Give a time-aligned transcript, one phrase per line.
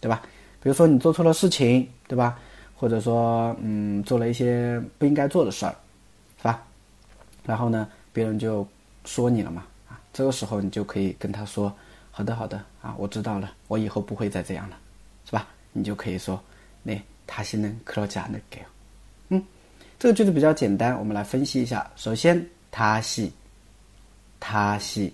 [0.00, 0.22] 对吧？
[0.62, 2.38] 比如说你做错了事情，对吧？
[2.81, 5.75] 或者说，嗯，做了一些不应该做的事儿，
[6.39, 6.63] 是吧？
[7.45, 8.67] 然后呢，别人就
[9.05, 11.71] 说你了嘛，啊，这个时候你就可以跟他说
[12.09, 14.79] ：“好的，好的，啊，我知道了，我以后不会再这样了，
[15.25, 16.41] 是吧？”你就可以说
[16.81, 18.59] ：“那他现在可加那给。”
[19.29, 19.43] 嗯，
[19.99, 21.87] 这个句子比较简单，我们来分析一下。
[21.95, 23.31] 首先，他系，
[24.39, 25.13] 他系，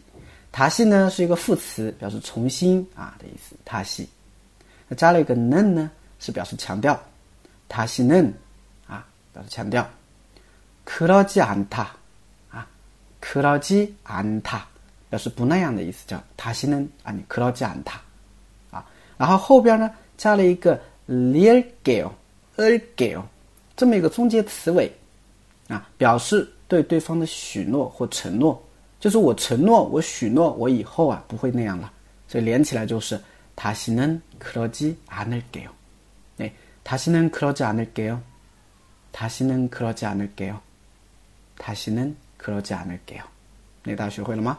[0.54, 3.58] 他系呢是一个副词，表示重新啊的意思。
[3.66, 4.08] 他系，
[4.88, 6.98] 那加了一个嫩呢，是表示强调。
[7.69, 8.33] 다시는
[8.87, 9.85] 啊，表示强调。
[10.85, 11.87] 그러지않 다，
[12.51, 12.67] 啊，
[13.21, 14.63] 그러지않 다，
[15.09, 18.01] 表示不那样的意思，叫다시는啊，你그러지않 다，
[18.73, 18.85] 啊，
[19.17, 22.11] 然后后边呢加了一个릴게 요，
[22.57, 23.23] 을게 요，
[23.77, 24.91] 这么一个中介词尾，
[25.69, 28.61] 啊，表示对对方的许诺或承诺，
[28.99, 31.93] 就是我承诺，我许诺，我以后啊不会那样了，
[32.27, 33.19] 所以连起来就是
[33.55, 35.71] 다시는그러지않을게 요。
[36.87, 38.23] 다시는 그러지 않을게요.
[39.13, 40.61] 다시는 그러지 않을게요.
[41.59, 43.23] 다시는 그러지 않을게요.
[43.85, 44.59] 네, 다学会了吗？